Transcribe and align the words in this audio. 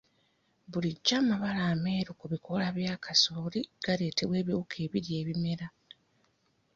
Bulijjo 0.71 1.13
amabala 1.21 1.61
ameeru 1.73 2.11
ku 2.19 2.25
bikoola 2.31 2.67
bya 2.77 2.93
kasooli 3.03 3.61
galeetebwa 3.85 4.37
biwuka 4.47 4.75
ebirya 4.85 5.15
ebimera. 5.21 5.67